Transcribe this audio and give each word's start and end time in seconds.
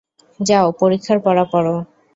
যাও 0.39 0.67
পরীক্ষার 0.79 1.17
পড়া 1.25 1.45
পড়ো। 1.51 1.75